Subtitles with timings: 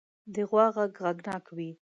[0.33, 1.71] د غوا غږ غږناک وي.